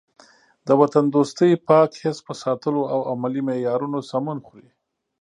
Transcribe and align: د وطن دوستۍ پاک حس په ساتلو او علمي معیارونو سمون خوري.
د 0.67 0.69
وطن 0.81 1.05
دوستۍ 1.15 1.51
پاک 1.67 1.89
حس 2.03 2.17
په 2.27 2.33
ساتلو 2.43 2.81
او 2.93 2.99
علمي 3.09 3.41
معیارونو 3.47 3.99
سمون 4.09 4.37
خوري. 4.45 4.69